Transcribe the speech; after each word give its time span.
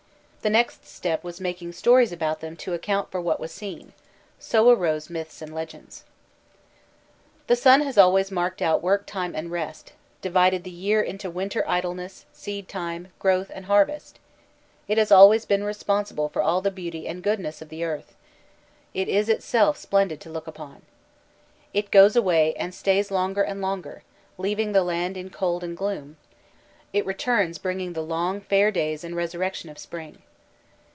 The 0.43 0.49
next 0.49 0.87
step 0.87 1.23
was 1.23 1.39
making 1.39 1.73
stories 1.73 2.11
about 2.11 2.39
them 2.39 2.55
to 2.65 2.73
account 2.73 3.11
for 3.11 3.21
what 3.21 3.39
was 3.39 3.51
seen; 3.51 3.93
so 4.39 4.71
arose 4.71 5.07
myths 5.07 5.39
and 5.39 5.53
legends. 5.53 6.03
The 7.45 7.55
sun 7.55 7.81
has 7.81 7.95
always 7.95 8.31
marked 8.31 8.59
out 8.59 8.81
work 8.81 9.05
time 9.05 9.35
and 9.35 9.51
rest, 9.51 9.93
divided 10.19 10.63
the 10.63 10.71
year 10.71 10.99
into 10.99 11.29
winter 11.29 11.63
idleness, 11.69 12.25
seed 12.33 12.67
time, 12.67 13.09
growth, 13.19 13.51
and 13.53 13.65
harvest; 13.65 14.17
it 14.87 14.97
has 14.97 15.11
always 15.11 15.45
been 15.45 15.63
responsible 15.63 16.27
for 16.27 16.41
all 16.41 16.59
the 16.59 16.71
beauty 16.71 17.07
and 17.07 17.21
goodness 17.21 17.61
of 17.61 17.69
the 17.69 17.83
earth; 17.83 18.15
it 18.95 19.07
is 19.07 19.29
itself 19.29 19.77
splendid 19.77 20.19
to 20.21 20.31
look 20.31 20.47
upon. 20.47 20.81
It 21.71 21.91
goes 21.91 22.15
away 22.15 22.55
and 22.55 22.73
stays 22.73 23.11
longer 23.11 23.43
and 23.43 23.61
longer, 23.61 24.01
leaving 24.39 24.71
the 24.71 24.81
land 24.83 25.17
in 25.17 25.29
cold 25.29 25.63
and 25.63 25.77
gloom; 25.77 26.17
it 26.93 27.05
returns 27.05 27.59
bringing 27.59 27.93
the 27.93 28.01
long 28.01 28.41
fair 28.41 28.71
days 28.71 29.03
and 29.03 29.15
resurrection 29.15 29.69
of 29.69 29.77
spring. 29.77 30.23